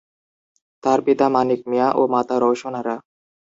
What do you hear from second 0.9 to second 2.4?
পিতা মানিক মিয়া ও মাতা